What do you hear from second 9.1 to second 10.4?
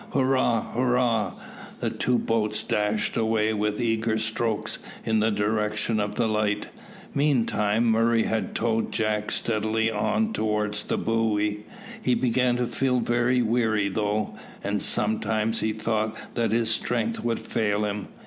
steadily on